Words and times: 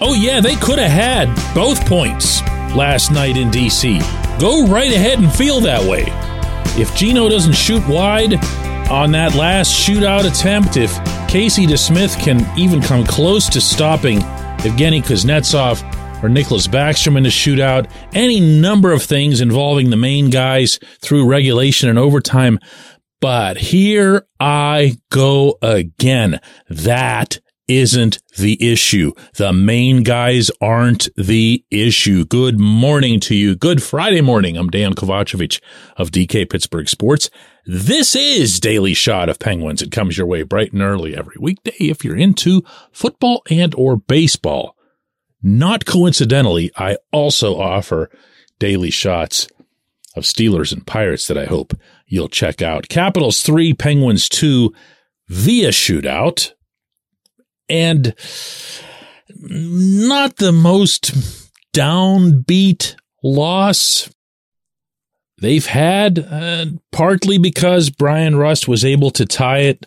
Oh, 0.00 0.14
yeah, 0.14 0.40
they 0.40 0.54
could 0.56 0.78
have 0.78 0.90
had 0.90 1.54
both 1.54 1.84
points 1.86 2.40
last 2.74 3.10
night 3.10 3.36
in 3.36 3.50
D.C. 3.50 3.98
Go 4.38 4.66
right 4.66 4.92
ahead 4.92 5.18
and 5.18 5.32
feel 5.32 5.60
that 5.60 5.82
way. 5.88 6.04
If 6.80 6.94
Gino 6.94 7.28
doesn't 7.28 7.54
shoot 7.54 7.86
wide 7.88 8.34
on 8.90 9.10
that 9.12 9.34
last 9.34 9.72
shootout 9.72 10.30
attempt, 10.30 10.76
if 10.76 10.94
Casey 11.28 11.66
DeSmith 11.66 12.22
can 12.22 12.46
even 12.56 12.80
come 12.80 13.04
close 13.04 13.48
to 13.48 13.60
stopping 13.60 14.20
Evgeny 14.58 15.02
Kuznetsov 15.02 15.82
or 16.22 16.28
Nicklas 16.28 16.68
Backstrom 16.68 17.16
in 17.16 17.24
the 17.24 17.28
shootout, 17.28 17.90
any 18.14 18.38
number 18.38 18.92
of 18.92 19.02
things 19.02 19.40
involving 19.40 19.90
the 19.90 19.96
main 19.96 20.30
guys 20.30 20.78
through 21.00 21.28
regulation 21.28 21.88
and 21.88 21.98
overtime. 21.98 22.60
But 23.20 23.56
here 23.56 24.26
I 24.38 24.98
go 25.10 25.58
again. 25.60 26.40
That 26.68 27.40
isn't 27.68 28.18
the 28.38 28.56
issue. 28.72 29.12
The 29.34 29.52
main 29.52 30.02
guys 30.02 30.50
aren't 30.60 31.08
the 31.16 31.64
issue. 31.70 32.24
Good 32.24 32.58
morning 32.58 33.20
to 33.20 33.34
you. 33.34 33.54
Good 33.54 33.82
Friday 33.82 34.22
morning. 34.22 34.56
I'm 34.56 34.70
Dejan 34.70 34.94
Kovacevic 34.94 35.60
of 35.96 36.10
DK 36.10 36.50
Pittsburgh 36.50 36.88
Sports. 36.88 37.30
This 37.66 38.16
is 38.16 38.58
Daily 38.58 38.94
Shot 38.94 39.28
of 39.28 39.38
Penguins. 39.38 39.82
It 39.82 39.92
comes 39.92 40.16
your 40.16 40.26
way 40.26 40.42
bright 40.42 40.72
and 40.72 40.82
early 40.82 41.14
every 41.14 41.36
weekday 41.38 41.76
if 41.78 42.04
you're 42.04 42.16
into 42.16 42.62
football 42.90 43.42
and 43.50 43.74
or 43.74 43.98
baseball. 43.98 44.74
Not 45.42 45.84
coincidentally, 45.84 46.72
I 46.76 46.96
also 47.12 47.60
offer 47.60 48.10
daily 48.58 48.90
shots 48.90 49.46
of 50.16 50.24
Steelers 50.24 50.72
and 50.72 50.86
Pirates 50.86 51.28
that 51.28 51.38
I 51.38 51.44
hope 51.44 51.74
you'll 52.06 52.28
check 52.28 52.62
out. 52.62 52.88
Capitals 52.88 53.42
3, 53.42 53.74
Penguins 53.74 54.28
2 54.28 54.72
via 55.28 55.68
shootout 55.68 56.54
and 57.68 58.14
not 59.32 60.36
the 60.36 60.52
most 60.52 61.12
downbeat 61.74 62.96
loss 63.22 64.10
they've 65.40 65.66
had, 65.66 66.18
uh, 66.18 66.66
partly 66.92 67.38
because 67.38 67.90
Bryan 67.90 68.36
Rust 68.36 68.68
was 68.68 68.84
able 68.84 69.10
to 69.12 69.26
tie 69.26 69.60
it 69.60 69.86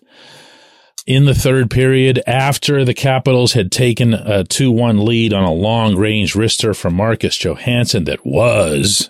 in 1.08 1.26
the 1.26 1.34
third 1.34 1.70
period 1.72 2.22
after 2.28 2.86
the 2.86 2.94
Capitals 2.94 3.54
had 3.54 3.72
taken 3.72 4.14
a 4.14 4.44
2 4.44 4.72
1 4.72 5.04
lead 5.04 5.34
on 5.34 5.44
a 5.44 5.54
long 5.54 5.96
range 5.96 6.34
wrister 6.34 6.76
from 6.76 6.94
Marcus 6.94 7.38
Johansson 7.38 8.04
that 8.06 8.26
was 8.26 9.10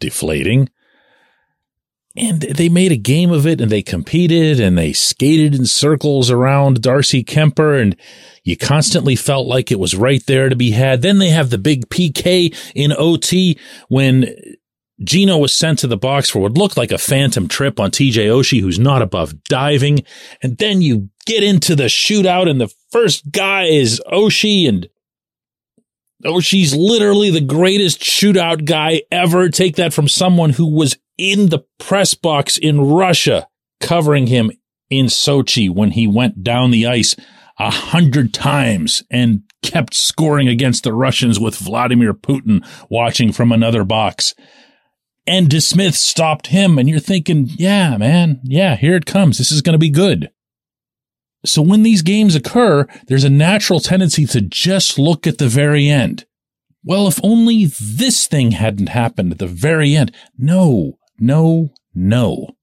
deflating 0.00 0.68
and 2.16 2.42
they 2.42 2.68
made 2.68 2.92
a 2.92 2.96
game 2.96 3.30
of 3.30 3.46
it 3.46 3.60
and 3.60 3.70
they 3.70 3.82
competed 3.82 4.60
and 4.60 4.76
they 4.76 4.92
skated 4.92 5.54
in 5.54 5.64
circles 5.64 6.30
around 6.30 6.82
Darcy 6.82 7.24
Kuemper 7.24 7.80
and 7.80 7.96
you 8.44 8.56
constantly 8.56 9.16
felt 9.16 9.46
like 9.46 9.70
it 9.70 9.78
was 9.78 9.94
right 9.94 10.24
there 10.26 10.48
to 10.48 10.56
be 10.56 10.72
had. 10.72 11.00
Then 11.00 11.18
they 11.18 11.30
have 11.30 11.48
the 11.50 11.58
big 11.58 11.88
PK 11.88 12.54
in 12.74 12.92
OT 12.92 13.58
when 13.88 14.34
Gino 15.02 15.38
was 15.38 15.54
sent 15.54 15.78
to 15.80 15.86
the 15.86 15.96
box 15.96 16.28
for 16.28 16.40
what 16.40 16.52
looked 16.52 16.76
like 16.76 16.92
a 16.92 16.98
phantom 16.98 17.48
trip 17.48 17.80
on 17.80 17.90
TJ 17.90 18.26
Oshie, 18.26 18.60
who's 18.60 18.78
not 18.78 19.00
above 19.00 19.42
diving. 19.44 20.00
And 20.42 20.58
then 20.58 20.82
you 20.82 21.08
get 21.24 21.42
into 21.42 21.74
the 21.74 21.84
shootout 21.84 22.48
and 22.48 22.60
the 22.60 22.72
first 22.90 23.30
guy 23.30 23.64
is 23.64 24.02
Oshie 24.12 24.68
and 24.68 24.88
Oshie's 26.24 26.74
literally 26.74 27.30
the 27.30 27.40
greatest 27.40 28.00
shootout 28.00 28.64
guy 28.64 29.02
ever. 29.10 29.48
Take 29.48 29.76
that 29.76 29.92
from 29.92 30.08
someone 30.08 30.50
who 30.50 30.66
was 30.66 30.96
in 31.18 31.48
the 31.48 31.64
press 31.78 32.14
box 32.14 32.58
in 32.58 32.80
Russia 32.80 33.48
covering 33.80 34.28
him 34.28 34.50
in 34.90 35.06
Sochi 35.06 35.68
when 35.68 35.92
he 35.92 36.06
went 36.06 36.42
down 36.42 36.70
the 36.70 36.86
ice 36.86 37.16
a 37.58 37.70
hundred 37.70 38.32
times 38.32 39.02
and 39.10 39.42
kept 39.62 39.94
scoring 39.94 40.48
against 40.48 40.84
the 40.84 40.92
Russians 40.92 41.38
with 41.38 41.56
Vladimir 41.56 42.12
Putin 42.14 42.66
watching 42.88 43.32
from 43.32 43.52
another 43.52 43.84
box. 43.84 44.34
And 45.26 45.48
DeSmith 45.48 45.94
stopped 45.94 46.48
him 46.48 46.78
and 46.78 46.88
you're 46.88 46.98
thinking, 46.98 47.46
yeah, 47.48 47.96
man, 47.96 48.40
yeah, 48.42 48.76
here 48.76 48.96
it 48.96 49.06
comes. 49.06 49.38
This 49.38 49.52
is 49.52 49.62
going 49.62 49.74
to 49.74 49.78
be 49.78 49.90
good. 49.90 50.30
So 51.44 51.62
when 51.62 51.82
these 51.82 52.02
games 52.02 52.34
occur, 52.34 52.86
there's 53.06 53.24
a 53.24 53.30
natural 53.30 53.80
tendency 53.80 54.26
to 54.26 54.40
just 54.40 54.98
look 54.98 55.26
at 55.26 55.38
the 55.38 55.48
very 55.48 55.88
end. 55.88 56.24
Well, 56.84 57.06
if 57.06 57.20
only 57.22 57.66
this 57.80 58.26
thing 58.26 58.52
hadn't 58.52 58.88
happened 58.88 59.32
at 59.32 59.38
the 59.38 59.46
very 59.46 59.94
end. 59.94 60.12
No, 60.36 60.98
no, 61.22 61.72
no. 61.94 62.56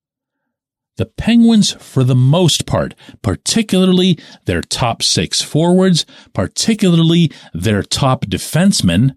The 0.98 1.06
Penguins, 1.06 1.72
for 1.72 2.04
the 2.04 2.14
most 2.16 2.66
part, 2.66 2.94
particularly 3.22 4.20
their 4.46 4.62
top 4.62 5.02
six 5.02 5.42
forwards, 5.42 6.06
particularly 6.34 7.32
their 7.54 7.84
top 7.84 8.26
defensemen, 8.26 9.16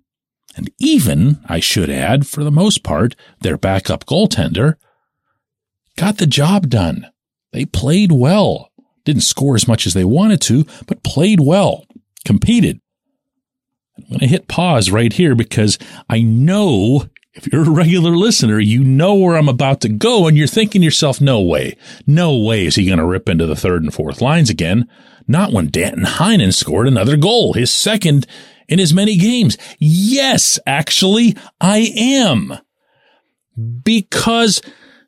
and 0.54 0.70
even, 0.78 1.40
I 1.48 1.58
should 1.58 1.90
add, 1.90 2.24
for 2.24 2.44
the 2.44 2.52
most 2.52 2.84
part, 2.84 3.16
their 3.40 3.58
backup 3.58 4.06
goaltender, 4.06 4.76
got 5.96 6.18
the 6.18 6.26
job 6.26 6.68
done. 6.68 7.08
They 7.52 7.64
played 7.64 8.12
well. 8.12 8.70
Didn't 9.04 9.22
score 9.22 9.56
as 9.56 9.66
much 9.66 9.88
as 9.88 9.94
they 9.94 10.04
wanted 10.04 10.40
to, 10.42 10.64
but 10.86 11.02
played 11.02 11.40
well, 11.40 11.84
competed. 12.24 12.80
I'm 13.98 14.04
going 14.08 14.20
to 14.20 14.26
hit 14.28 14.46
pause 14.46 14.92
right 14.92 15.12
here 15.12 15.34
because 15.34 15.78
I 16.08 16.22
know 16.22 17.06
if 17.34 17.50
you're 17.50 17.62
a 17.62 17.70
regular 17.70 18.10
listener, 18.16 18.60
you 18.60 18.84
know 18.84 19.14
where 19.14 19.36
I'm 19.36 19.48
about 19.48 19.80
to 19.82 19.88
go 19.88 20.26
and 20.26 20.36
you're 20.36 20.46
thinking 20.46 20.82
yourself, 20.82 21.20
no 21.20 21.40
way, 21.40 21.76
no 22.06 22.36
way 22.36 22.66
is 22.66 22.74
he 22.74 22.86
going 22.86 22.98
to 22.98 23.06
rip 23.06 23.28
into 23.28 23.46
the 23.46 23.56
third 23.56 23.82
and 23.82 23.92
fourth 23.92 24.20
lines 24.20 24.50
again. 24.50 24.88
Not 25.26 25.52
when 25.52 25.70
Danton 25.70 26.04
Heinen 26.04 26.52
scored 26.52 26.88
another 26.88 27.16
goal, 27.16 27.54
his 27.54 27.70
second 27.70 28.26
in 28.68 28.80
as 28.80 28.92
many 28.92 29.16
games. 29.16 29.56
Yes, 29.78 30.58
actually, 30.66 31.36
I 31.60 31.92
am. 31.96 32.58
Because 33.84 34.60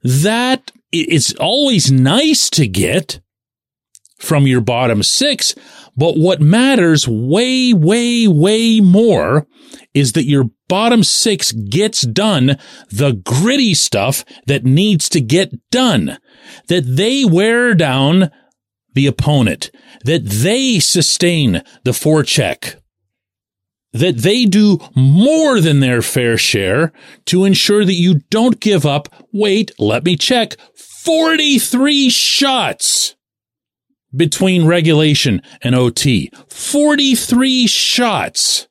that 0.03 0.71
it's 0.93 1.35
always 1.35 1.91
nice 1.91 2.49
to 2.51 2.67
get 2.67 3.21
from 4.19 4.47
your 4.47 4.61
bottom 4.61 5.03
six, 5.03 5.55
but 5.97 6.17
what 6.17 6.41
matters 6.41 7.07
way, 7.07 7.73
way, 7.73 8.27
way 8.27 8.81
more 8.81 9.47
is 9.93 10.13
that 10.13 10.25
your 10.25 10.51
bottom 10.69 11.05
six 11.05 11.53
gets 11.53 12.03
done 12.03 12.59
the 12.91 13.13
gritty 13.13 13.75
stuff 13.75 14.25
that 14.47 14.65
needs 14.65 15.09
to 15.11 15.21
get 15.21 15.53
done, 15.71 16.19
that 16.69 16.97
they 16.97 17.25
wear 17.25 17.75
down 17.75 18.31
the 18.95 19.07
opponent, 19.07 19.71
that 20.05 20.25
they 20.25 20.79
sustain 20.81 21.63
the 21.85 21.93
forecheck, 21.93 22.77
that 23.93 24.19
they 24.19 24.45
do 24.45 24.79
more 24.97 25.61
than 25.61 25.79
their 25.81 26.03
fair 26.03 26.37
share 26.37 26.93
to 27.27 27.45
ensure 27.45 27.85
that 27.85 27.95
you 27.95 28.21
don't 28.31 28.59
give 28.61 28.85
up. 28.85 29.09
Wait, 29.33 29.71
let 29.79 30.05
me 30.05 30.17
check. 30.17 30.57
43 30.75 32.11
shots 32.11 33.15
between 34.15 34.67
regulation 34.67 35.43
and 35.63 35.75
OT. 35.75 36.31
43 36.49 37.67
shots. 37.67 38.69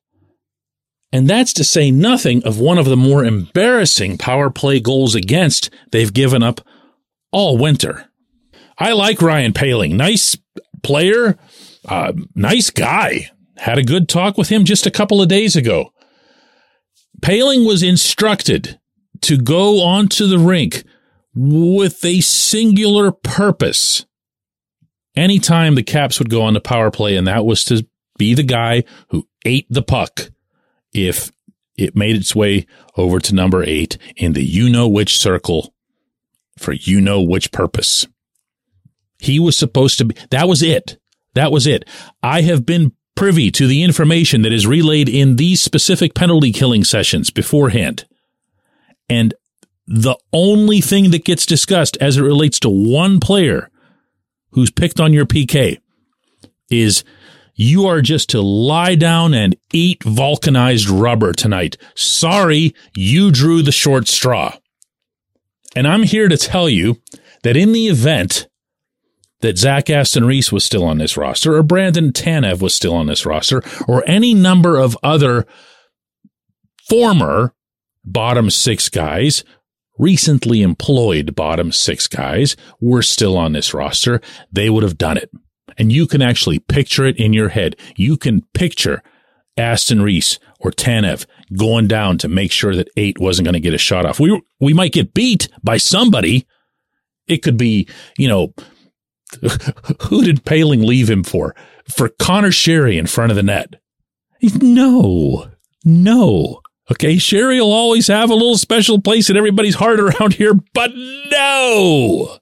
And 1.11 1.29
that's 1.29 1.53
to 1.53 1.63
say 1.63 1.91
nothing 1.91 2.43
of 2.43 2.59
one 2.59 2.77
of 2.77 2.85
the 2.85 2.97
more 2.97 3.23
embarrassing 3.23 4.17
power 4.17 4.49
play 4.49 4.79
goals 4.79 5.13
against 5.13 5.69
they've 5.91 6.13
given 6.13 6.41
up 6.41 6.61
all 7.31 7.57
winter. 7.57 8.09
I 8.79 8.93
like 8.93 9.21
Ryan 9.21 9.53
Poehling. 9.53 9.93
Nice 9.93 10.35
player, 10.81 11.37
uh, 11.87 12.13
nice 12.33 12.71
guy. 12.71 13.29
Had 13.57 13.77
a 13.77 13.83
good 13.83 14.09
talk 14.09 14.37
with 14.37 14.49
him 14.49 14.65
just 14.65 14.87
a 14.87 14.91
couple 14.91 15.21
of 15.21 15.29
days 15.29 15.55
ago. 15.55 15.93
Poehling 17.21 17.65
was 17.65 17.83
instructed 17.83 18.79
to 19.21 19.37
go 19.37 19.81
onto 19.83 20.27
the 20.27 20.39
rink 20.39 20.83
with 21.35 22.03
a 22.03 22.21
singular 22.21 23.11
purpose 23.11 24.05
anytime 25.15 25.75
the 25.75 25.83
Caps 25.83 26.19
would 26.19 26.29
go 26.29 26.41
on 26.41 26.53
the 26.53 26.61
power 26.61 26.91
play, 26.91 27.15
and 27.15 27.27
that 27.27 27.45
was 27.45 27.63
to 27.65 27.85
be 28.17 28.33
the 28.33 28.43
guy 28.43 28.83
who 29.09 29.27
ate 29.45 29.67
the 29.69 29.81
puck 29.81 30.31
if 30.93 31.31
it 31.75 31.95
made 31.95 32.15
its 32.15 32.35
way 32.35 32.65
over 32.97 33.19
to 33.19 33.35
number 33.35 33.63
eight 33.63 33.97
in 34.15 34.33
the 34.33 34.43
you 34.43 34.69
know 34.69 34.87
which 34.87 35.17
circle 35.17 35.73
for 36.57 36.73
you 36.73 37.01
know 37.01 37.21
which 37.21 37.51
purpose. 37.51 38.07
He 39.19 39.39
was 39.39 39.57
supposed 39.57 39.97
to 39.99 40.05
be, 40.05 40.15
that 40.29 40.47
was 40.47 40.61
it. 40.61 40.97
That 41.33 41.51
was 41.51 41.65
it. 41.65 41.87
I 42.21 42.41
have 42.41 42.65
been 42.65 42.91
privy 43.15 43.51
to 43.51 43.67
the 43.67 43.83
information 43.83 44.41
that 44.43 44.53
is 44.53 44.67
relayed 44.67 45.09
in 45.09 45.35
these 45.35 45.61
specific 45.61 46.13
penalty 46.13 46.51
killing 46.51 46.83
sessions 46.83 47.31
beforehand. 47.31 48.05
And 49.09 49.33
the 49.87 50.15
only 50.31 50.81
thing 50.81 51.11
that 51.11 51.25
gets 51.25 51.45
discussed 51.45 51.97
as 51.99 52.17
it 52.17 52.21
relates 52.21 52.59
to 52.59 52.69
one 52.69 53.19
player 53.19 53.69
who's 54.53 54.71
picked 54.71 54.99
on 54.99 55.13
your 55.13 55.25
PK 55.25 55.79
is 56.69 57.03
you 57.55 57.85
are 57.85 58.01
just 58.01 58.29
to 58.29 58.41
lie 58.41 58.95
down 58.95 59.33
and 59.33 59.55
eat 59.71 60.03
vulcanized 60.03 60.89
rubber 60.89 61.33
tonight. 61.33 61.77
Sorry, 61.95 62.73
you 62.95 63.31
drew 63.31 63.61
the 63.61 63.71
short 63.71 64.07
straw. 64.07 64.57
And 65.75 65.87
I'm 65.87 66.03
here 66.03 66.27
to 66.27 66.37
tell 66.37 66.69
you 66.69 67.01
that 67.43 67.57
in 67.57 67.71
the 67.73 67.87
event 67.87 68.47
that 69.41 69.57
Zach 69.57 69.89
Aston 69.89 70.25
Reese 70.25 70.51
was 70.51 70.63
still 70.63 70.83
on 70.85 70.97
this 70.97 71.17
roster 71.17 71.55
or 71.55 71.63
Brandon 71.63 72.11
Tanev 72.11 72.61
was 72.61 72.73
still 72.73 72.95
on 72.95 73.07
this 73.07 73.25
roster 73.25 73.61
or 73.87 74.03
any 74.07 74.33
number 74.33 74.77
of 74.77 74.97
other 75.03 75.45
former 76.87 77.53
bottom 78.05 78.49
six 78.49 78.89
guys, 78.89 79.43
recently 79.97 80.61
employed 80.61 81.35
bottom 81.35 81.71
six 81.71 82.07
guys 82.07 82.55
were 82.81 83.01
still 83.01 83.37
on 83.37 83.53
this 83.53 83.73
roster, 83.73 84.21
they 84.51 84.69
would 84.69 84.83
have 84.83 84.97
done 84.97 85.17
it. 85.17 85.31
And 85.77 85.91
you 85.91 86.07
can 86.07 86.21
actually 86.21 86.59
picture 86.59 87.05
it 87.05 87.17
in 87.17 87.33
your 87.33 87.49
head. 87.49 87.75
You 87.95 88.17
can 88.17 88.41
picture 88.53 89.01
Aston 89.57 90.01
Reese 90.01 90.39
or 90.59 90.71
Tanev 90.71 91.25
going 91.57 91.87
down 91.87 92.17
to 92.19 92.27
make 92.27 92.51
sure 92.51 92.75
that 92.75 92.89
eight 92.97 93.19
wasn't 93.19 93.45
going 93.45 93.53
to 93.53 93.59
get 93.59 93.73
a 93.73 93.79
shot 93.79 94.05
off. 94.05 94.19
We, 94.19 94.41
we 94.59 94.73
might 94.73 94.93
get 94.93 95.13
beat 95.13 95.49
by 95.63 95.77
somebody. 95.77 96.47
It 97.27 97.37
could 97.37 97.57
be, 97.57 97.87
you 98.17 98.27
know, 98.27 98.53
who 100.03 100.23
did 100.23 100.45
Poehling 100.45 100.85
leave 100.85 101.09
him 101.09 101.23
for? 101.23 101.55
For 101.89 102.09
Conor 102.09 102.49
Sheary 102.49 102.97
in 102.97 103.07
front 103.07 103.31
of 103.31 103.35
the 103.35 103.43
net. 103.43 103.75
No, 104.61 105.49
no. 105.85 106.61
Okay, 106.91 107.15
Sheary 107.15 107.59
will 107.59 107.71
always 107.71 108.07
have 108.07 108.29
a 108.29 108.35
little 108.35 108.57
special 108.57 108.99
place 109.01 109.29
in 109.29 109.37
everybody's 109.37 109.75
heart 109.75 109.99
around 109.99 110.33
here, 110.35 110.53
but 110.73 110.91
no! 111.31 112.37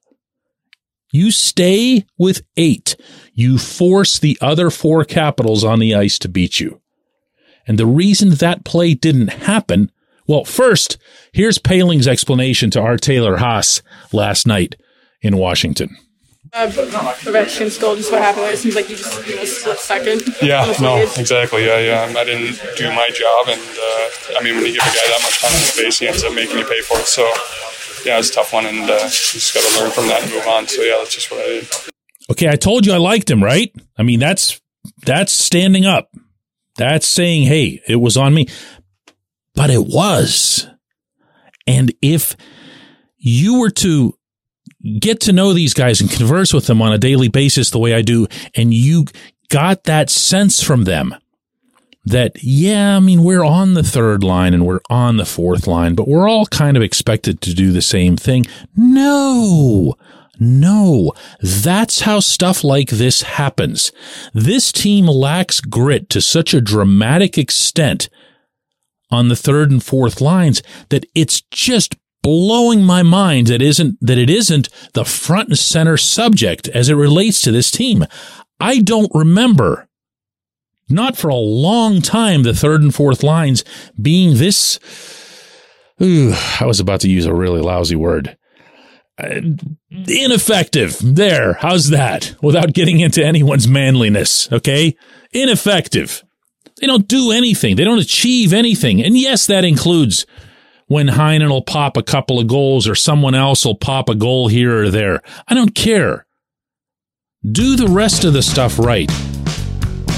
You 1.12 1.32
stay 1.32 2.06
with 2.18 2.42
eight. 2.58 2.96
You 3.34 3.58
force 3.58 4.18
the 4.18 4.38
other 4.42 4.70
four 4.70 5.04
capitals 5.04 5.64
on 5.64 5.80
the 5.80 5.94
ice 5.94 6.18
to 6.20 6.30
beat 6.30 6.60
you. 6.60 6.82
And 7.68 7.78
the 7.78 7.86
reason 7.86 8.32
that 8.32 8.66
play 8.66 8.94
didn't 8.94 9.28
happen, 9.28 9.92
well, 10.28 10.46
first, 10.46 10.98
here's 11.34 11.60
Poehling's 11.60 12.08
explanation 12.08 12.72
to 12.72 12.82
our 12.82 12.98
Taylor 12.98 13.38
Haase 13.38 13.82
last 14.12 14.48
night 14.48 14.76
in 15.22 15.38
Washington. 15.38 15.96
Uh, 16.54 16.68
Ovechkin's 16.68 17.78
goal, 17.78 17.96
just 17.96 18.12
what 18.12 18.22
happened. 18.22 18.46
It 18.48 18.58
seems 18.58 18.76
like 18.76 18.90
you 18.90 18.98
just 18.98 19.26
in 19.26 19.40
a 19.40 19.46
split 19.46 19.80
second. 19.80 20.22
Yeah, 20.42 20.74
no, 20.82 20.98
exactly. 20.98 21.66
Yeah, 21.66 21.80
yeah. 21.80 22.14
I 22.20 22.26
didn't 22.26 22.60
do 22.76 22.90
my 22.92 23.10
job, 23.10 23.48
and 23.48 23.62
uh, 23.62 24.38
I 24.38 24.44
mean, 24.44 24.56
when 24.56 24.66
you 24.66 24.74
give 24.74 24.82
a 24.84 24.86
guy 24.86 25.08
that 25.08 25.20
much 25.24 25.42
time 25.42 25.52
and 25.54 25.64
space, 25.64 26.00
he 26.00 26.10
ends 26.10 26.26
up 26.26 26.34
making 26.36 26.58
you 26.58 26.66
pay 26.66 26.82
for 26.82 26.98
it. 27.00 27.06
So, 27.06 27.24
yeah, 28.04 28.20
it's 28.20 28.32
a 28.32 28.34
tough 28.34 28.52
one, 28.52 28.66
and 28.66 28.80
uh, 28.90 28.94
you 28.96 29.10
just 29.10 29.54
got 29.54 29.64
to 29.64 29.80
learn 29.82 29.92
from 29.92 30.08
that 30.08 30.24
and 30.24 30.32
move 30.34 30.46
on. 30.46 30.68
So, 30.68 30.82
yeah, 30.82 30.96
that's 30.98 31.16
just 31.16 31.32
what 31.32 31.40
I 31.40 31.48
did. 31.48 31.70
Okay, 32.30 32.50
I 32.50 32.58
told 32.58 32.86
you 32.86 32.92
I 32.92 32.98
liked 32.98 33.32
him, 33.32 33.42
right? 33.42 33.74
I 33.98 34.04
mean, 34.04 34.20
that's 34.20 34.60
that's 35.06 35.32
standing 35.32 35.86
up. 35.86 36.12
That's 36.76 37.08
saying, 37.08 37.44
"Hey, 37.44 37.82
it 37.88 37.98
was 37.98 38.18
on 38.18 38.34
me." 38.34 38.48
But 39.56 39.70
it 39.70 39.86
was. 39.86 40.68
And 41.66 41.94
if 42.02 42.36
you 43.18 43.60
were 43.60 43.70
to 43.70 44.16
get 45.00 45.20
to 45.22 45.34
know 45.34 45.54
these 45.54 45.74
guys 45.74 46.02
and 46.02 46.10
converse 46.10 46.54
with 46.54 46.68
them 46.68 46.82
on 46.82 46.94
a 46.94 46.98
daily 46.98 47.28
basis 47.28 47.70
the 47.70 47.80
way 47.80 47.94
I 47.94 48.02
do, 48.02 48.28
and 48.56 48.74
you 48.74 49.06
got 49.50 49.84
that 49.84 50.10
sense 50.10 50.64
from 50.64 50.86
them 50.86 51.16
that, 52.06 52.32
yeah, 52.42 52.98
I 52.98 53.00
mean, 53.00 53.24
we're 53.24 53.46
on 53.46 53.74
the 53.74 53.84
third 53.84 54.24
line 54.24 54.54
and 54.54 54.66
we're 54.66 54.82
on 54.90 55.18
the 55.18 55.26
fourth 55.26 55.68
line, 55.68 55.94
but 55.94 56.08
we're 56.08 56.28
all 56.28 56.46
kind 56.48 56.76
of 56.76 56.84
expected 56.84 57.42
to 57.42 57.54
do 57.54 57.72
the 57.72 57.82
same 57.82 58.18
thing. 58.18 58.46
No, 58.76 59.96
no, 60.40 61.12
that's 61.40 62.02
how 62.02 62.20
stuff 62.20 62.64
like 62.64 62.90
this 62.90 63.22
happens. 63.22 63.92
This 64.34 64.72
team 64.72 65.06
lacks 65.06 65.62
grit 65.62 66.10
to 66.10 66.22
such 66.22 66.54
a 66.54 66.62
dramatic 66.62 67.38
extent 67.38 68.10
on 69.12 69.28
the 69.28 69.36
third 69.36 69.70
and 69.70 69.84
fourth 69.84 70.22
lines 70.22 70.64
that 70.90 71.06
it's 71.14 71.42
just 71.52 71.96
blowing 72.22 72.84
my 72.84 73.04
mind 73.04 73.48
that 73.48 73.62
isn't 73.62 73.98
that 74.02 74.18
it 74.18 74.30
isn't 74.30 74.70
the 74.94 75.06
front 75.06 75.50
and 75.50 75.58
center 75.58 75.98
subject 75.98 76.68
as 76.70 76.90
it 76.90 76.96
relates 76.96 77.42
to 77.42 77.52
this 77.52 77.72
team. 77.72 78.06
I 78.60 78.80
don't 78.80 79.12
remember 79.14 79.88
not 80.90 81.18
for 81.18 81.30
a 81.30 81.36
long 81.36 82.02
time 82.02 82.44
the 82.44 82.54
third 82.54 82.82
and 82.82 82.94
fourth 82.94 83.24
lines 83.24 83.64
being 84.00 84.38
this 84.38 84.80
ooh, 86.02 86.34
I 86.60 86.66
was 86.66 86.80
about 86.80 87.02
to 87.02 87.10
use 87.10 87.26
a 87.26 87.34
really 87.34 87.62
lousy 87.62 87.96
word. 87.96 88.38
Uh, 89.18 89.42
ineffective. 90.08 90.98
There. 91.02 91.54
How's 91.54 91.90
that? 91.90 92.36
Without 92.42 92.74
getting 92.74 93.00
into 93.02 93.24
anyone's 93.24 93.68
manliness, 93.68 94.52
okay? 94.52 94.96
Ineffective. 95.32 96.24
They 96.80 96.88
don't 96.88 97.08
do 97.08 97.32
anything. 97.32 97.76
They 97.76 97.84
don't 97.84 98.00
achieve 98.00 98.54
anything. 98.54 99.04
And 99.04 99.16
yes, 99.18 99.46
that 99.48 99.64
includes 99.64 100.26
when 100.92 101.08
Heinen 101.08 101.48
will 101.48 101.62
pop 101.62 101.96
a 101.96 102.04
couple 102.04 102.38
of 102.38 102.48
goals 102.48 102.86
or 102.86 102.96
someone 102.96 103.34
else 103.34 103.64
will 103.64 103.76
pop 103.76 104.10
a 104.10 104.14
goal 104.14 104.50
here 104.50 104.84
or 104.84 104.90
there. 104.90 105.22
I 105.48 105.54
don't 105.54 105.74
care. 105.74 106.26
Do 107.50 107.78
the 107.78 107.88
rest 107.88 108.26
of 108.26 108.34
the 108.34 108.42
stuff 108.42 108.78
right. 108.78 109.08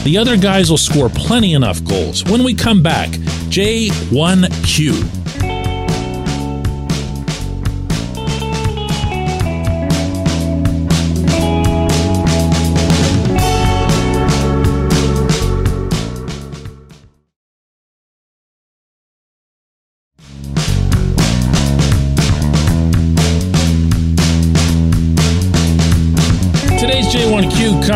The 0.04 0.18
other 0.18 0.36
guys 0.36 0.72
will 0.72 0.80
score 0.80 1.10
plenty 1.10 1.54
enough 1.54 1.84
goals. 1.84 2.24
When 2.24 2.44
we 2.44 2.56
come 2.56 2.81
back, 2.81 3.10
J1Q. 3.52 5.23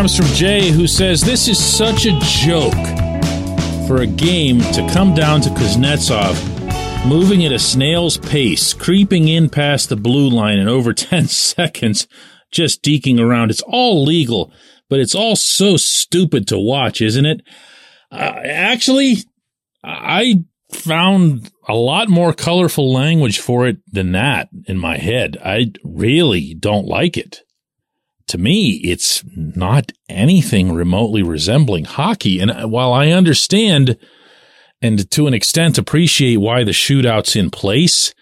Comes 0.08 0.16
from 0.16 0.36
Jay, 0.38 0.72
who 0.72 0.88
says, 0.88 1.20
This 1.20 1.50
is 1.50 1.62
such 1.62 2.06
a 2.06 2.18
joke 2.22 2.74
for 3.88 4.04
a 4.04 4.08
game 4.08 4.62
to 4.72 4.88
come 4.94 5.14
down 5.14 5.42
to 5.42 5.50
Kuznetsov 5.50 6.36
moving 7.06 7.44
at 7.44 7.52
a 7.52 7.60
snail's 7.60 8.18
pace, 8.18 8.74
creeping 8.74 9.28
in 9.28 9.50
past 9.50 9.90
the 9.90 9.98
blue 9.98 10.30
line 10.30 10.60
in 10.60 10.68
over 10.70 10.94
10 10.94 11.28
seconds, 11.28 12.08
just 12.52 12.84
deking 12.84 13.20
around. 13.20 13.50
It's 13.50 13.64
all 13.64 14.06
legal, 14.06 14.54
but 14.90 15.02
it's 15.02 15.16
all 15.16 15.36
so 15.36 15.76
stupid 15.76 16.48
to 16.48 16.58
watch, 16.58 17.02
isn't 17.02 17.26
it? 17.26 17.42
Uh, 18.10 18.34
actually, 18.46 19.18
I 19.84 20.46
found 20.72 21.52
a 21.68 21.76
lot 21.76 22.08
more 22.08 22.32
colorful 22.32 22.94
language 22.94 23.40
for 23.40 23.68
it 23.68 23.80
than 23.92 24.14
that 24.14 24.48
in 24.68 24.78
my 24.78 24.98
head. 24.98 25.38
I 25.44 25.74
really 25.84 26.54
don't 26.54 26.88
like 26.88 27.18
it 27.18 27.42
to 28.28 28.38
me, 28.38 28.72
it's 28.84 29.24
not 29.36 29.92
anything 30.10 30.74
remotely 30.74 31.24
resembling 31.24 31.86
hockey. 31.86 32.40
And 32.40 32.52
uh, 32.52 32.68
while 32.68 32.94
I 32.94 33.10
understand 33.10 33.98
and 34.82 35.10
to 35.12 35.28
an 35.28 35.34
extent 35.34 35.78
appreciate 35.78 36.38
why 36.38 36.64
the 36.64 36.72
shootout's 36.72 37.36
in 37.36 37.50
place, 37.50 38.14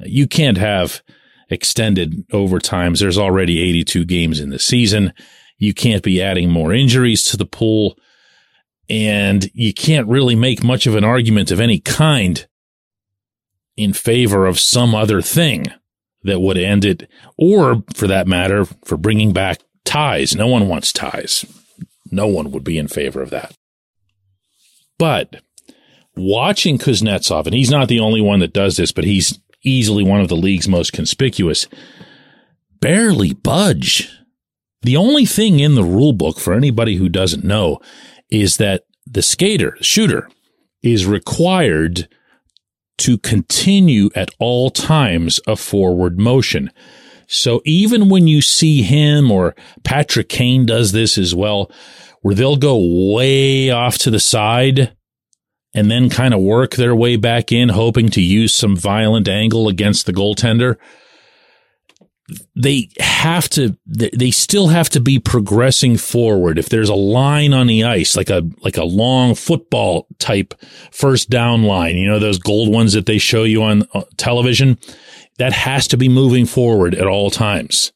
you 0.00 0.26
can't 0.26 0.58
have 0.58 1.02
extended 1.50 2.28
overtimes. 2.28 3.00
There's 3.00 3.18
already 3.18 3.60
82 3.60 4.04
games 4.04 4.38
in 4.38 4.50
the 4.50 4.58
season. 4.58 5.12
You 5.56 5.74
can't 5.74 6.02
be 6.02 6.22
adding 6.22 6.50
more 6.50 6.72
injuries 6.72 7.24
to 7.24 7.36
the 7.36 7.46
pool. 7.46 7.98
And 8.88 9.50
you 9.54 9.74
can't 9.74 10.08
really 10.08 10.36
make 10.36 10.62
much 10.62 10.86
of 10.86 10.94
an 10.94 11.04
argument 11.04 11.50
of 11.50 11.60
any 11.60 11.80
kind 11.80 12.46
in 13.76 13.92
favor 13.92 14.46
of 14.46 14.60
some 14.60 14.94
other 14.94 15.20
thing 15.20 15.66
that 16.22 16.40
would 16.40 16.58
end 16.58 16.84
it, 16.84 17.08
or 17.36 17.82
for 17.94 18.06
that 18.06 18.26
matter, 18.26 18.64
for 18.84 18.96
bringing 18.96 19.32
back 19.32 19.60
ties. 19.84 20.34
No 20.34 20.46
one 20.46 20.68
wants 20.68 20.92
ties. 20.92 21.44
No 22.10 22.26
one 22.26 22.50
would 22.50 22.64
be 22.64 22.78
in 22.78 22.88
favor 22.88 23.22
of 23.22 23.30
that. 23.30 23.54
But 24.98 25.42
watching 26.16 26.78
Kuznetsov, 26.78 27.46
and 27.46 27.54
he's 27.54 27.70
not 27.70 27.88
the 27.88 28.00
only 28.00 28.20
one 28.20 28.40
that 28.40 28.52
does 28.52 28.76
this, 28.76 28.92
but 28.92 29.04
he's 29.04 29.38
easily 29.62 30.02
one 30.02 30.20
of 30.20 30.28
the 30.28 30.36
league's 30.36 30.68
most 30.68 30.92
conspicuous, 30.92 31.68
barely 32.80 33.32
budge. 33.34 34.10
The 34.82 34.96
only 34.96 35.26
thing 35.26 35.60
in 35.60 35.74
the 35.74 35.84
rule 35.84 36.12
book 36.12 36.38
for 36.38 36.54
anybody 36.54 36.96
who 36.96 37.08
doesn't 37.08 37.44
know 37.44 37.78
is 38.30 38.56
that 38.58 38.84
the 39.06 39.22
skater, 39.22 39.76
shooter, 39.80 40.28
is 40.82 41.06
required 41.06 42.08
to 42.98 43.18
continue 43.18 44.10
at 44.14 44.30
all 44.38 44.70
times 44.70 45.40
a 45.46 45.56
forward 45.56 46.18
motion. 46.18 46.70
So 47.26 47.60
even 47.64 48.08
when 48.08 48.26
you 48.26 48.40
see 48.40 48.82
him 48.82 49.30
or 49.30 49.54
Patrick 49.84 50.28
Kane 50.28 50.66
does 50.66 50.92
this 50.92 51.18
as 51.18 51.34
well, 51.34 51.70
where 52.22 52.34
they'll 52.34 52.56
go 52.56 53.14
way 53.14 53.70
off 53.70 53.98
to 53.98 54.10
the 54.10 54.20
side 54.20 54.92
and 55.74 55.90
then 55.90 56.10
kind 56.10 56.34
of 56.34 56.40
work 56.40 56.74
their 56.74 56.94
way 56.94 57.16
back 57.16 57.52
in, 57.52 57.68
hoping 57.68 58.08
to 58.10 58.22
use 58.22 58.54
some 58.54 58.76
violent 58.76 59.28
angle 59.28 59.68
against 59.68 60.06
the 60.06 60.12
goaltender 60.12 60.76
they 62.54 62.88
have 63.00 63.48
to 63.48 63.76
they 63.86 64.30
still 64.30 64.68
have 64.68 64.90
to 64.90 65.00
be 65.00 65.18
progressing 65.18 65.96
forward 65.96 66.58
if 66.58 66.68
there's 66.68 66.90
a 66.90 66.94
line 66.94 67.54
on 67.54 67.66
the 67.66 67.84
ice 67.84 68.16
like 68.16 68.28
a 68.28 68.42
like 68.60 68.76
a 68.76 68.84
long 68.84 69.34
football 69.34 70.06
type 70.18 70.52
first 70.90 71.30
down 71.30 71.62
line 71.62 71.96
you 71.96 72.06
know 72.06 72.18
those 72.18 72.38
gold 72.38 72.70
ones 72.70 72.92
that 72.92 73.06
they 73.06 73.16
show 73.16 73.44
you 73.44 73.62
on 73.62 73.82
uh, 73.94 74.02
television 74.18 74.76
that 75.38 75.54
has 75.54 75.88
to 75.88 75.96
be 75.96 76.08
moving 76.08 76.44
forward 76.44 76.94
at 76.94 77.06
all 77.06 77.30
times 77.30 77.92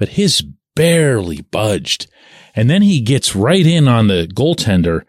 but 0.00 0.08
his 0.08 0.42
barely 0.74 1.42
budged. 1.42 2.06
And 2.54 2.68
then 2.68 2.82
he 2.82 3.00
gets 3.00 3.36
right 3.36 3.66
in 3.66 3.86
on 3.86 4.08
the 4.08 4.26
goaltender 4.32 5.02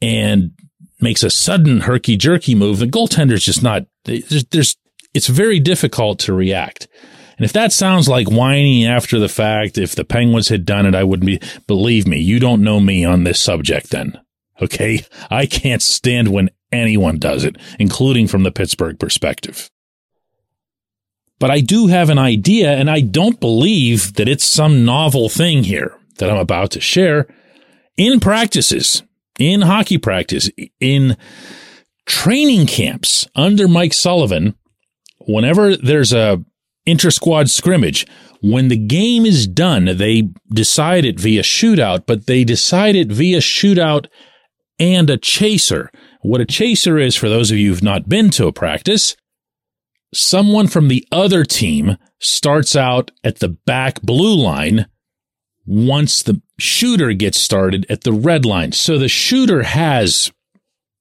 and 0.00 0.52
makes 1.00 1.22
a 1.22 1.30
sudden 1.30 1.80
herky 1.80 2.16
jerky 2.16 2.54
move. 2.54 2.78
The 2.78 2.86
goaltender's 2.86 3.44
just 3.44 3.62
not, 3.62 3.84
there's, 4.04 4.44
there's, 4.46 4.76
it's 5.14 5.28
very 5.28 5.60
difficult 5.60 6.18
to 6.20 6.32
react. 6.32 6.88
And 7.36 7.44
if 7.44 7.52
that 7.52 7.72
sounds 7.72 8.08
like 8.08 8.30
whining 8.30 8.84
after 8.84 9.18
the 9.18 9.28
fact, 9.28 9.76
if 9.76 9.94
the 9.94 10.04
Penguins 10.04 10.48
had 10.48 10.64
done 10.64 10.86
it, 10.86 10.94
I 10.94 11.04
wouldn't 11.04 11.26
be, 11.26 11.40
believe 11.66 12.06
me, 12.06 12.18
you 12.18 12.40
don't 12.40 12.62
know 12.62 12.80
me 12.80 13.04
on 13.04 13.24
this 13.24 13.40
subject 13.40 13.90
then. 13.90 14.18
Okay. 14.60 15.04
I 15.30 15.44
can't 15.46 15.82
stand 15.82 16.28
when 16.28 16.50
anyone 16.72 17.18
does 17.18 17.44
it, 17.44 17.56
including 17.78 18.26
from 18.26 18.42
the 18.42 18.50
Pittsburgh 18.50 18.98
perspective. 18.98 19.70
But 21.38 21.50
I 21.50 21.60
do 21.60 21.88
have 21.88 22.08
an 22.08 22.18
idea 22.18 22.72
and 22.72 22.90
I 22.90 23.00
don't 23.00 23.38
believe 23.38 24.14
that 24.14 24.28
it's 24.28 24.46
some 24.46 24.86
novel 24.86 25.28
thing 25.28 25.64
here 25.64 25.98
that 26.18 26.30
I'm 26.30 26.38
about 26.38 26.70
to 26.72 26.80
share 26.80 27.26
in 27.98 28.20
practices, 28.20 29.02
in 29.38 29.60
hockey 29.62 29.98
practice, 29.98 30.50
in 30.80 31.18
training 32.06 32.66
camps 32.66 33.28
under 33.34 33.68
Mike 33.68 33.92
Sullivan. 33.92 34.54
Whenever 35.20 35.76
there's 35.76 36.14
a 36.14 36.42
inter 36.86 37.10
squad 37.10 37.50
scrimmage, 37.50 38.06
when 38.40 38.68
the 38.68 38.76
game 38.76 39.26
is 39.26 39.46
done, 39.46 39.84
they 39.96 40.30
decide 40.48 41.04
it 41.04 41.18
via 41.18 41.42
shootout, 41.42 42.04
but 42.06 42.26
they 42.26 42.44
decide 42.44 42.94
it 42.94 43.08
via 43.08 43.38
shootout 43.38 44.06
and 44.78 45.10
a 45.10 45.16
chaser. 45.16 45.90
What 46.22 46.40
a 46.40 46.46
chaser 46.46 46.98
is, 46.98 47.16
for 47.16 47.28
those 47.28 47.50
of 47.50 47.56
you 47.56 47.70
who've 47.70 47.82
not 47.82 48.08
been 48.08 48.30
to 48.30 48.46
a 48.46 48.52
practice, 48.52 49.16
someone 50.14 50.68
from 50.68 50.88
the 50.88 51.06
other 51.10 51.44
team 51.44 51.96
starts 52.20 52.76
out 52.76 53.10
at 53.24 53.40
the 53.40 53.48
back 53.48 54.02
blue 54.02 54.34
line 54.34 54.86
once 55.66 56.22
the 56.22 56.40
shooter 56.58 57.12
gets 57.12 57.38
started 57.38 57.86
at 57.90 58.02
the 58.02 58.12
red 58.12 58.44
line. 58.44 58.72
So 58.72 58.98
the 58.98 59.08
shooter 59.08 59.64
has 59.64 60.30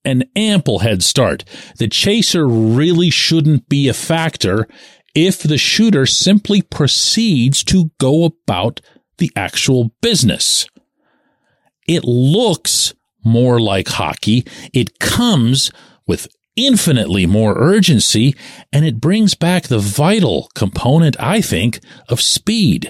an 0.03 0.23
ample 0.35 0.79
head 0.79 1.03
start. 1.03 1.43
The 1.77 1.87
chaser 1.87 2.47
really 2.47 3.09
shouldn't 3.09 3.67
be 3.69 3.87
a 3.87 3.93
factor 3.93 4.67
if 5.15 5.41
the 5.41 5.57
shooter 5.57 6.05
simply 6.05 6.62
proceeds 6.62 7.63
to 7.63 7.89
go 7.98 8.25
about 8.25 8.81
the 9.17 9.31
actual 9.36 9.91
business. 10.01 10.67
It 11.88 12.03
looks 12.03 12.93
more 13.24 13.60
like 13.60 13.88
hockey. 13.88 14.45
It 14.74 15.00
comes 15.00 15.72
with 16.05 16.27
infinitely 16.55 17.25
more 17.25 17.55
urgency 17.57 18.36
and 18.72 18.86
it 18.86 19.01
brings 19.01 19.36
back 19.36 19.63
the 19.63 19.79
vital 19.79 20.50
component, 20.53 21.15
I 21.19 21.41
think, 21.41 21.79
of 22.10 22.22
speed. 22.22 22.89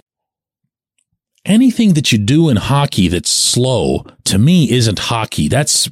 Anything 1.45 1.93
that 1.93 2.11
you 2.11 2.17
do 2.17 2.49
in 2.49 2.57
hockey 2.57 3.07
that's 3.07 3.29
slow 3.29 4.03
to 4.25 4.39
me 4.39 4.71
isn't 4.71 4.97
hockey. 4.97 5.47
That's 5.47 5.89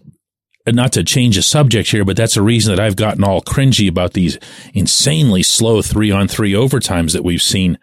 not 0.67 0.93
to 0.93 1.03
change 1.03 1.35
the 1.35 1.41
subject 1.41 1.89
here, 1.89 2.05
but 2.05 2.15
that's 2.15 2.37
a 2.37 2.41
reason 2.41 2.73
that 2.73 2.83
I've 2.83 2.95
gotten 2.95 3.23
all 3.23 3.41
cringy 3.41 3.89
about 3.89 4.13
these 4.13 4.37
insanely 4.73 5.43
slow 5.43 5.81
three 5.81 6.11
on 6.11 6.27
three 6.27 6.53
overtimes 6.53 7.11
that 7.13 7.23
we've 7.23 7.41
seen, 7.41 7.77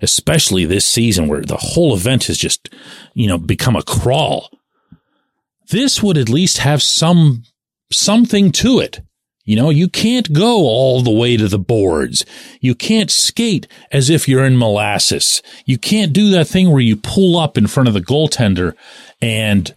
especially 0.00 0.64
this 0.64 0.86
season 0.86 1.28
where 1.28 1.42
the 1.42 1.58
whole 1.58 1.94
event 1.94 2.24
has 2.24 2.38
just, 2.38 2.70
you 3.14 3.28
know, 3.28 3.38
become 3.38 3.76
a 3.76 3.82
crawl. 3.82 4.48
This 5.70 6.02
would 6.02 6.16
at 6.16 6.28
least 6.28 6.58
have 6.58 6.82
some, 6.82 7.44
something 7.90 8.50
to 8.52 8.78
it. 8.78 9.00
You 9.44 9.56
know, 9.56 9.70
you 9.70 9.88
can't 9.88 10.32
go 10.32 10.60
all 10.60 11.02
the 11.02 11.10
way 11.10 11.36
to 11.36 11.48
the 11.48 11.58
boards. 11.58 12.24
You 12.60 12.76
can't 12.76 13.10
skate 13.10 13.66
as 13.90 14.08
if 14.08 14.28
you're 14.28 14.44
in 14.44 14.56
molasses. 14.56 15.42
You 15.66 15.78
can't 15.78 16.12
do 16.12 16.30
that 16.30 16.46
thing 16.46 16.70
where 16.70 16.80
you 16.80 16.96
pull 16.96 17.36
up 17.36 17.58
in 17.58 17.66
front 17.66 17.88
of 17.88 17.94
the 17.94 18.00
goaltender 18.00 18.74
and 19.20 19.74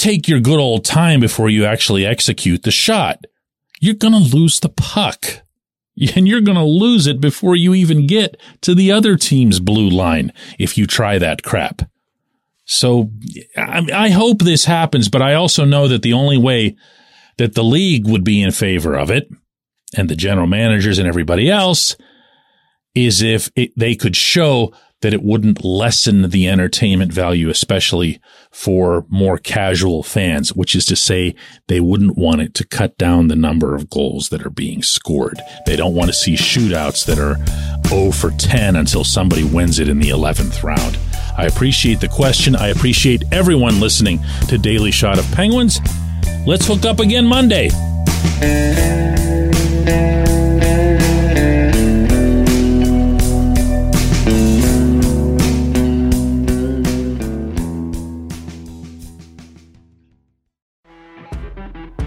take 0.00 0.28
your 0.28 0.40
good 0.40 0.58
old 0.58 0.84
time 0.84 1.20
before 1.20 1.50
you 1.50 1.64
actually 1.64 2.06
execute 2.06 2.62
the 2.62 2.70
shot. 2.70 3.24
You're 3.80 3.94
going 3.94 4.14
to 4.14 4.36
lose 4.36 4.60
the 4.60 4.68
puck. 4.68 5.24
And 6.16 6.26
you're 6.26 6.40
going 6.40 6.56
to 6.56 6.64
lose 6.64 7.06
it 7.06 7.20
before 7.20 7.56
you 7.56 7.74
even 7.74 8.06
get 8.06 8.40
to 8.62 8.74
the 8.74 8.90
other 8.90 9.16
team's 9.16 9.60
blue 9.60 9.90
line 9.90 10.32
if 10.58 10.78
you 10.78 10.86
try 10.86 11.18
that 11.18 11.42
crap. 11.42 11.82
So 12.64 13.10
I, 13.58 14.08
hope 14.08 14.38
this 14.38 14.64
happens, 14.64 15.10
but 15.10 15.20
I 15.20 15.34
also 15.34 15.66
know 15.66 15.88
that 15.88 16.00
the 16.00 16.14
only 16.14 16.38
way 16.38 16.76
that 17.36 17.54
the 17.54 17.64
league 17.64 18.08
would 18.08 18.24
be 18.24 18.40
in 18.40 18.52
favor 18.52 18.96
of 18.96 19.10
it 19.10 19.28
and 19.94 20.08
the 20.08 20.16
general 20.16 20.46
managers 20.46 20.98
and 20.98 21.08
everybody 21.08 21.50
else 21.50 21.96
is 22.94 23.20
if 23.20 23.50
it, 23.56 23.72
they 23.76 23.94
could 23.94 24.16
show 24.16 24.72
that 25.00 25.14
it 25.14 25.22
wouldn't 25.22 25.64
lessen 25.64 26.30
the 26.30 26.48
entertainment 26.48 27.12
value, 27.12 27.48
especially 27.48 28.20
for 28.50 29.04
more 29.08 29.38
casual 29.38 30.02
fans, 30.02 30.54
which 30.54 30.74
is 30.74 30.84
to 30.86 30.96
say 30.96 31.34
they 31.68 31.80
wouldn't 31.80 32.16
want 32.16 32.40
it 32.40 32.54
to 32.54 32.66
cut 32.66 32.96
down 32.98 33.28
the 33.28 33.36
number 33.36 33.74
of 33.74 33.88
goals 33.88 34.28
that 34.28 34.44
are 34.44 34.50
being 34.50 34.82
scored. 34.82 35.40
They 35.66 35.76
don't 35.76 35.94
want 35.94 36.08
to 36.08 36.14
see 36.14 36.34
shootouts 36.34 37.06
that 37.06 37.18
are 37.18 37.36
0 37.88 38.12
for 38.12 38.30
10 38.30 38.76
until 38.76 39.04
somebody 39.04 39.44
wins 39.44 39.78
it 39.78 39.88
in 39.88 39.98
the 39.98 40.10
11th 40.10 40.62
round. 40.62 40.98
I 41.36 41.46
appreciate 41.46 42.00
the 42.00 42.08
question. 42.08 42.54
I 42.54 42.68
appreciate 42.68 43.22
everyone 43.32 43.80
listening 43.80 44.20
to 44.48 44.58
Daily 44.58 44.90
Shot 44.90 45.18
of 45.18 45.30
Penguins. 45.32 45.80
Let's 46.46 46.66
hook 46.66 46.84
up 46.84 47.00
again 47.00 47.26
Monday. 47.26 47.70